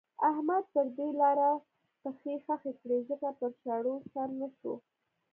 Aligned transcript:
احمد 0.29 0.63
پر 0.73 0.85
دې 0.97 1.09
لاره 1.19 1.51
پښې 2.01 2.33
خښې 2.45 2.73
کړې 2.81 2.97
ځکه 3.09 3.27
پر 3.39 3.51
شاړو 3.61 3.95
سر 4.11 4.29
نه 4.41 4.47
شو. 4.57 4.73